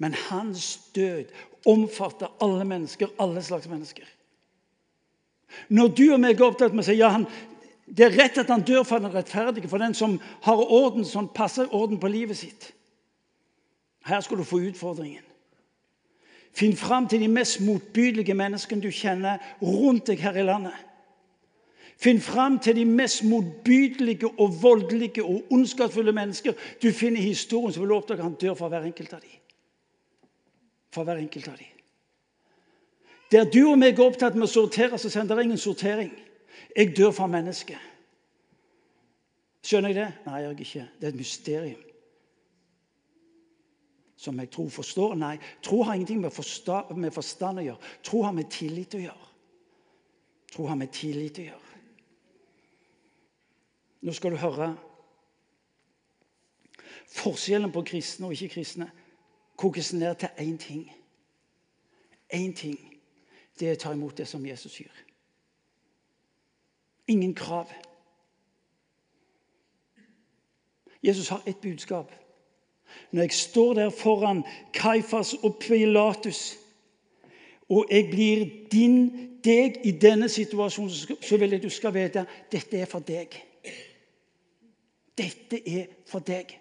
[0.00, 1.28] Men hans død
[1.68, 4.06] omfatter alle mennesker, alle slags mennesker.
[5.68, 7.26] Når du og meg er opptatt med å si ja, han,
[7.90, 11.28] det er rett at han dør for den rettferdige, for den som har orden, som
[11.34, 12.70] passer orden på livet sitt.
[14.06, 15.26] Her skal du få utfordringen.
[16.54, 20.74] Finn fram til de mest motbydelige menneskene du kjenner rundt deg her i landet.
[22.00, 27.72] Finn fram til de mest motbydelige og voldelige og ondskapsfulle mennesker du finner i historien,
[27.72, 29.36] som vil oppdage han dør for hver enkelt av dem.
[30.94, 31.76] For hver enkelt av dem.
[33.30, 36.10] Der du og meg er opptatt med å sortere, så sender det ingen sortering.
[36.76, 37.78] Jeg dør for mennesket.
[39.62, 40.08] Skjønner jeg det?
[40.24, 40.88] Nei, jeg gjør ikke.
[40.96, 41.86] Det er et mysterium
[44.20, 45.14] som jeg tror forstår.
[45.16, 47.92] Nei, tro har ingenting med forstand å gjøre.
[48.04, 49.28] Tro har med tillit å gjøre.
[50.52, 51.69] Tro har med tillit å gjøre.
[54.00, 54.76] Nå skal du høre
[57.10, 58.86] Forskjellen på kristne og ikke-kristne
[59.58, 60.92] kokes ned til én ting.
[62.34, 62.78] Én ting.
[63.58, 65.00] Det er å ta imot det som Jesus gjør.
[67.10, 67.72] Ingen krav.
[71.02, 72.12] Jesus har ett budskap.
[73.10, 76.56] Når jeg står der foran Kaifas og Pilatus,
[77.68, 78.96] og jeg blir din,
[79.44, 83.49] deg i denne situasjonen, så vil jeg du skal vite dette er for deg.
[85.20, 86.56] Dette er for deg.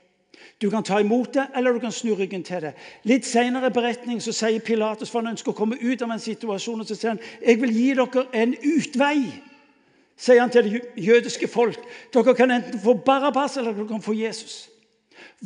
[0.61, 2.73] Du kan ta imot det, eller du kan snu ryggen til det.
[3.07, 6.23] Litt senere i beretning så sier Pilatus for han ønsker å komme ut av en
[6.23, 9.19] situasjon og så sier han, jeg vil gi dere en utvei.
[10.19, 11.79] Sier han til det jødiske folk.
[12.11, 14.65] Dere kan enten få Barabbas eller dere kan få Jesus.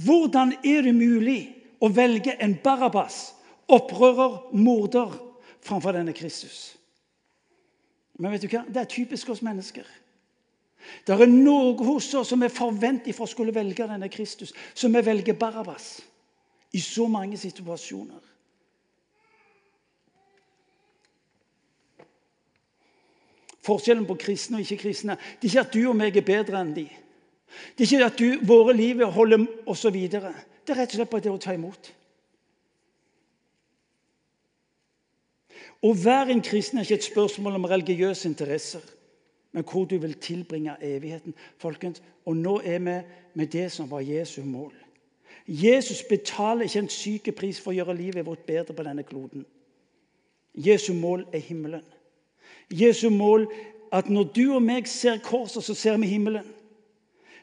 [0.06, 1.41] Hvordan er det mulig
[1.84, 3.36] å velge en Barabbas,
[3.69, 5.13] opprører, morder,
[5.62, 6.71] framfor denne Kristus?
[8.17, 8.63] Men vet du hva?
[8.65, 9.86] Det er typisk oss mennesker.
[11.06, 14.93] Det er noe hos oss som vi forventer for å skulle velge denne Kristus, som
[14.93, 15.98] vi velger Barabbas
[16.74, 18.22] i så mange situasjoner.
[23.63, 26.74] Forskjellen på kristne og ikke-kristne det er ikke at du og meg er bedre enn
[26.76, 26.88] de.
[27.78, 29.93] Det er ikke at du, våre liv holder osv.
[29.93, 31.91] Det er rett og slett bare det å ta imot.
[35.84, 38.84] Å være en kristen er ikke et spørsmål om religiøse interesser,
[39.54, 41.34] men hvor du vil tilbringe evigheten.
[41.58, 43.02] Folkens, Og nå er vi
[43.34, 44.74] med det som var Jesu mål.
[45.48, 49.46] Jesus betaler ikke en syk pris for å gjøre livet vårt bedre på denne kloden.
[50.56, 51.84] Jesu mål er himmelen.
[52.72, 53.48] Jesu mål
[53.92, 56.48] at når du og meg ser korset, så ser vi himmelen.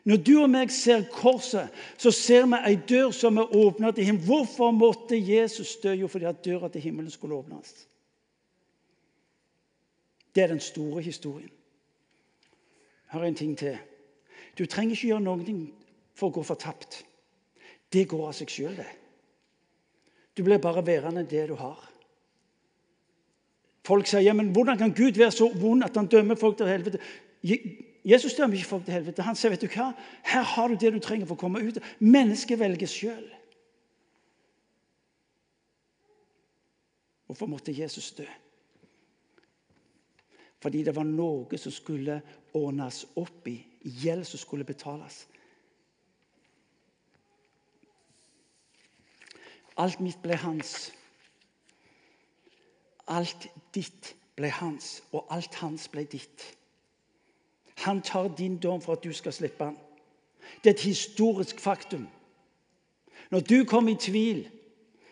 [0.05, 1.69] Når du og meg ser korset,
[1.99, 4.27] så ser vi ei dør som er åpna til himmelen.
[4.27, 5.93] Hvorfor måtte Jesus dø?
[5.93, 7.87] Jo, fordi at døra til himmelen skulle åpnes.
[10.35, 11.51] Det er den store historien.
[13.13, 13.79] Er en ting til.
[14.59, 15.61] Du trenger ikke gjøre noe
[16.15, 17.03] for å gå fortapt.
[17.91, 18.91] Det går av seg sjøl, det.
[20.37, 21.81] Du blir bare værende det du har.
[23.87, 26.69] Folk sier ja, men hvordan kan Gud være så vond at han dømmer folk til
[26.71, 27.01] helvete?
[28.07, 29.25] Jesus dømmer ikke folk til helvete.
[29.27, 29.91] Han sier vet du hva?
[30.31, 31.81] her har du det du trenger for å komme ut.
[31.99, 33.27] Mennesket velger sjøl.
[37.27, 38.27] Hvorfor måtte Jesus dø?
[40.61, 42.21] Fordi det var noe som skulle
[42.55, 43.57] ordnes opp i.
[43.81, 45.25] Gjeld som skulle betales.
[49.81, 50.91] Alt mitt ble hans.
[53.09, 56.45] Alt ditt ble hans, og alt hans ble ditt.
[57.87, 59.79] Han tar din dom for at du skal slippe han.
[60.61, 62.09] Det er et historisk faktum.
[63.31, 64.49] Når du kommer i tvil,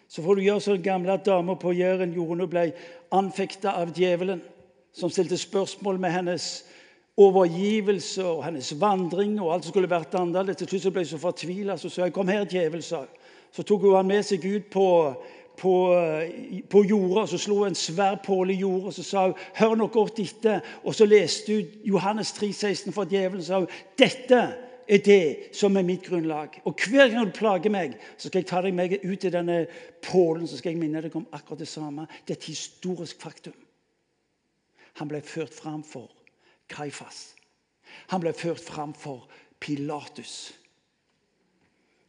[0.08, 2.64] så får du gjøre som den gamle dama på Jæren gjorde hun ble
[3.12, 4.40] anfekta av djevelen,
[4.98, 6.64] som stilte spørsmål med hennes
[7.18, 10.60] overgivelse og hennes vandring og alt som skulle vært annerledes.
[10.60, 13.06] Til slutt ble hun så fortvila så sa 'Kom her, djevel', sa
[13.52, 15.16] Så tok hun han med seg ut på
[15.58, 15.94] på,
[16.70, 19.86] på jorda, så slo hun en svær påle i jorda så sa hun, 'Hør nå
[19.86, 23.42] godt etter.' Og så leste hun Johannes 3, 16 for djevelen.
[23.42, 24.54] sa hun, 'Dette
[24.88, 28.46] er det som er mitt grunnlag.' Og hver gang du plager meg, så skal jeg
[28.46, 29.66] ta deg med ut i denne
[30.02, 32.06] pålen så skal jeg minne deg om akkurat det samme.
[32.26, 33.52] Det er et historisk faktum.
[34.94, 36.10] Han ble ført fram for
[36.68, 37.34] Kaifas.
[38.08, 39.28] Han ble ført fram for
[39.60, 40.54] Pilatus.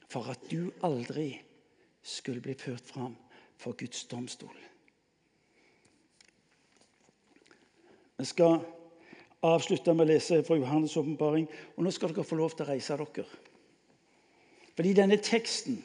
[0.10, 1.34] For at du aldri
[2.02, 3.16] skulle bli ført fram
[3.60, 4.56] for Guds domstol.
[8.20, 8.60] Vi skal
[9.46, 11.48] avslutte med å lese fra Johannes' åpenbaring.
[11.78, 13.28] Og nå skal dere få lov til å reise dere.
[14.76, 15.80] Fordi denne teksten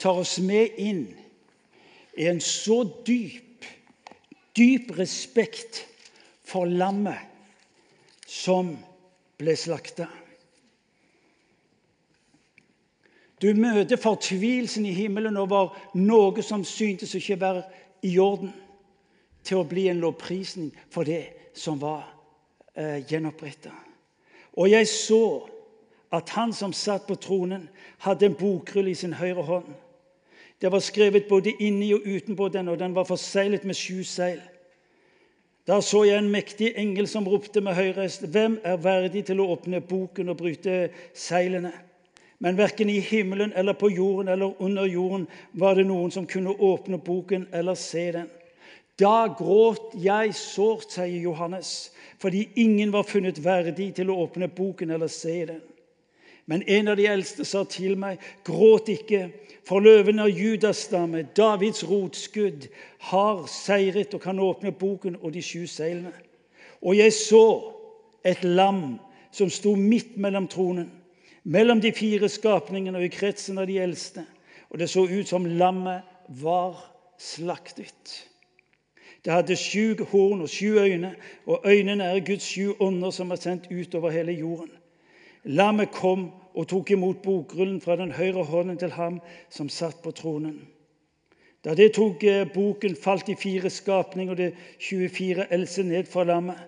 [0.00, 1.06] tar oss med inn
[2.16, 3.51] i en så dyp,
[4.56, 5.86] dyp respekt
[6.44, 7.28] for lammet
[8.28, 8.74] som
[9.40, 10.08] ble slakta.
[13.42, 17.62] Du møter fortvilelsen i himmelen over noe som syntes ikke være
[18.06, 18.52] i orden
[19.42, 22.04] til å bli en lovprisning for det som var
[22.78, 23.72] eh, gjenoppretta.
[24.54, 25.24] Og jeg så
[26.12, 27.68] at han som satt på tronen,
[28.04, 29.70] hadde en bokrull i sin høyre hånd.
[30.62, 34.38] Det var skrevet både inni og utenpå den, og den var forseglet med sju seil.
[35.66, 39.48] Da så jeg en mektig engel som ropte med høyrest, Hvem er verdig til å
[39.54, 41.72] åpne boken og bryte seilene?
[42.38, 46.54] Men verken i himmelen eller på jorden eller under jorden var det noen som kunne
[46.54, 48.30] åpne boken eller se den.
[48.98, 54.90] Da gråt jeg sårt, sier Johannes, fordi ingen var funnet verdig til å åpne boken
[54.90, 55.62] eller se den.
[56.46, 59.28] Men en av de eldste sa til meg, gråt ikke,
[59.66, 62.66] for løven av Judas stamme, Davids rotskudd,
[63.12, 66.12] har seiret og kan åpne boken og de sju seilene.
[66.82, 67.44] Og jeg så
[68.26, 68.98] et lam
[69.32, 70.90] som sto midt mellom tronen
[71.44, 74.24] mellom de fire skapningene og i kretsen av de eldste.
[74.70, 76.06] Og det så ut som lammet
[76.42, 76.78] var
[77.20, 78.28] slaktet.
[79.22, 81.14] Det hadde sju horn og sju øyne,
[81.46, 84.72] og øynene er Guds sju ånder som er sendt ut over hele jorden.
[85.44, 89.20] Lammet kom og tok imot bokrullen fra den høyre hånden til ham
[89.50, 90.60] som satt på tronen.
[91.64, 94.50] Da det tok eh, boken, falt de fire skapninger og de
[94.82, 96.58] 24 eldste ned fra lammet.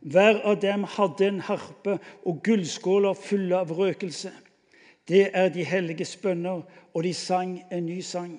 [0.00, 4.30] Hver av dem hadde en harpe og gullskåler fulle av røkelse.
[5.08, 6.62] Det er de helliges bønner,
[6.94, 8.38] og de sang en ny sang.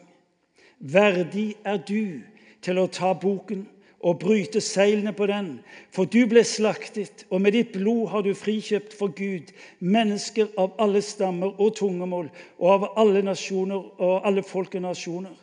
[0.80, 2.22] Verdig er du
[2.62, 3.66] til å ta boken
[4.06, 5.47] og bryte seilene på den,
[5.89, 9.49] for du ble slaktet, og med ditt blod har du frikjøpt for Gud
[9.82, 12.30] mennesker av alle stammer og tungemål
[12.60, 15.34] og av alle nasjoner og alle folk og nasjoner.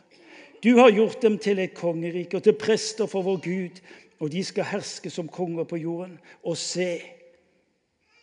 [0.63, 3.83] Du har gjort dem til et kongerike og til prester for vår Gud,
[4.23, 6.15] og de skal herske som konger på jorden.
[6.47, 7.01] Og se,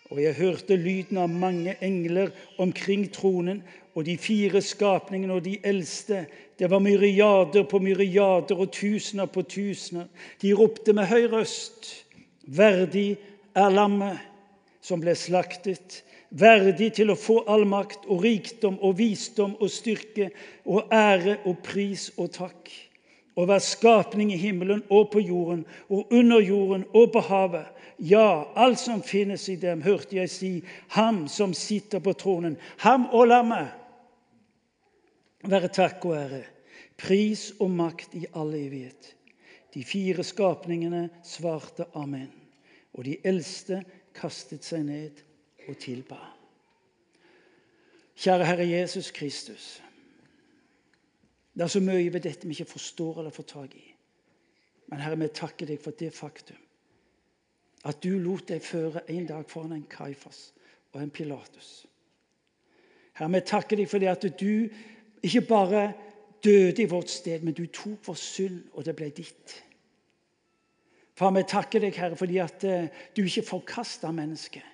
[0.09, 3.61] og jeg hørte lyden av mange engler omkring tronen
[3.95, 6.25] og de fire skapningene og de eldste.
[6.59, 10.07] Det var myriader på myriader og tusener på tusener.
[10.43, 11.91] De ropte med høy røst.
[12.47, 13.17] Verdig
[13.55, 14.21] er lammet
[14.83, 16.03] som ble slaktet.
[16.31, 20.31] Verdig til å få all makt og rikdom og visdom og styrke
[20.65, 22.71] og ære og pris og takk
[23.41, 27.67] og hver skapning i himmelen og på jorden og under jorden og på havet.
[27.99, 30.51] Ja, alt som finnes i dem, hørte jeg si,
[30.97, 33.69] ham som sitter på tronen, ham og lammet.
[35.49, 36.43] Være takk og ære,
[37.01, 39.15] pris og makt i all evighet.
[39.75, 42.33] De fire skapningene svarte amen,
[42.93, 43.83] og de eldste
[44.15, 45.23] kastet seg ned
[45.69, 46.19] og tilba.
[48.21, 49.69] Kjære Herre Jesus Kristus.
[51.55, 53.87] Det er så mye ved dette vi ikke forstår eller får tak i.
[54.91, 56.61] Men Herre, vi takker deg for det faktum
[57.89, 60.51] at du lot deg føre en dag foran en Kaifas
[60.93, 61.87] og en Pilatus.
[63.17, 64.69] Herre, vi takker deg for det at du
[65.23, 65.93] ikke bare
[66.45, 69.57] døde i vårt sted, men du tok vår synd, og det ble ditt.
[71.17, 74.65] Far, vi takker deg, Herre, fordi at eh, du ikke forkasta mennesket.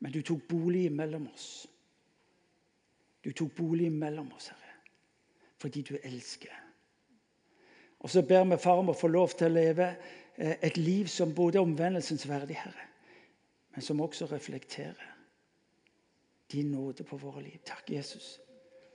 [0.00, 1.66] Men du tok bolig mellom oss.
[3.24, 4.76] Du tok bolig mellom oss, Herre,
[5.60, 6.54] fordi du elsker.
[8.00, 11.10] Og så ber vi Far om å få lov til å leve eh, et liv
[11.10, 12.86] som både er omvendelsens verdig, Herre,
[13.74, 15.09] men som også reflekterer
[16.52, 17.58] din nåde på våre liv.
[17.64, 18.40] Takk, Jesus,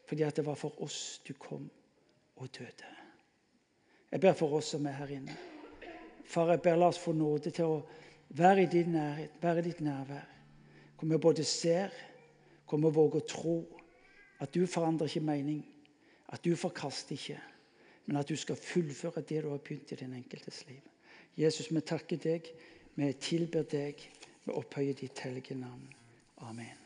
[0.05, 1.69] fordi at det var for oss du kom
[2.35, 2.91] og døde.
[4.11, 5.37] Jeg ber for oss som er her inne.
[6.25, 7.81] Far, jeg ber la oss få nåde til å
[8.37, 10.27] være i din nærhet, være i ditt nærvær.
[10.95, 11.93] Hvor vi både ser,
[12.69, 13.57] hvor vi våger å tro
[14.39, 15.61] at du forandrer ikke mening,
[16.33, 17.39] at du forkaster ikke,
[18.05, 20.81] men at du skal fullføre det du har begynt i din enkeltes liv.
[21.37, 22.47] Jesus, vi takker deg,
[22.95, 24.07] vi tilber deg,
[24.45, 25.87] vi opphøyer ditt hellige navn.
[26.47, 26.84] Amen.